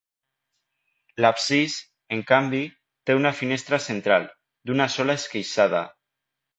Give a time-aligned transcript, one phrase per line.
[1.25, 1.75] L'absis,
[2.17, 2.63] en canvi,
[3.11, 4.29] té una finestra central
[4.67, 5.89] d'una sola esqueixada.